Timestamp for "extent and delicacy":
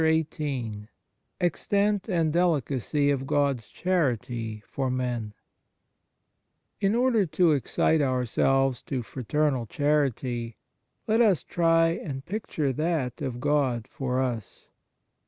1.41-3.11